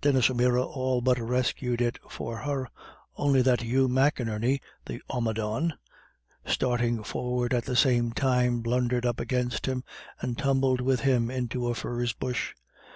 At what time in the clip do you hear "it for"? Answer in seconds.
1.80-2.36